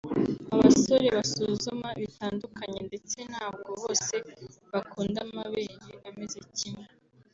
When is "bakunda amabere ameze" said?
4.71-6.39